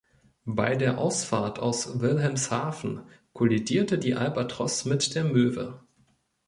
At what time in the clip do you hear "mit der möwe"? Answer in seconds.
4.85-5.79